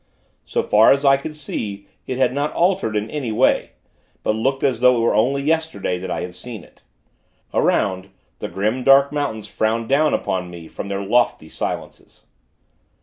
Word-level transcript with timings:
So 0.47 0.63
far 0.63 0.91
as 0.91 1.05
I 1.05 1.15
could 1.15 1.35
see, 1.35 1.85
it 2.07 2.17
had 2.17 2.33
not 2.33 2.51
altered 2.53 2.95
in 2.95 3.07
any 3.11 3.31
way; 3.31 3.73
but 4.23 4.35
looked 4.35 4.63
as 4.63 4.79
though 4.79 4.95
it 4.97 5.01
were 5.01 5.13
only 5.13 5.43
yesterday 5.43 5.99
that 5.99 6.09
I 6.09 6.21
had 6.21 6.33
seen 6.33 6.63
it. 6.63 6.81
Around, 7.53 8.09
the 8.39 8.47
grim, 8.47 8.83
dark 8.83 9.11
mountains 9.11 9.47
frowned 9.47 9.89
down 9.89 10.15
upon 10.15 10.49
me 10.49 10.67
from 10.67 10.87
their 10.87 11.03
lofty 11.05 11.49
silences. 11.49 12.25